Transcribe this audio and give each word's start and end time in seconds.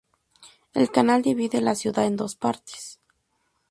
El 0.73 0.89
canal 0.89 1.21
divide 1.21 1.61
la 1.61 1.75
ciudad 1.75 2.05
en 2.07 2.15
dos 2.17 2.35
partes. 2.35 2.99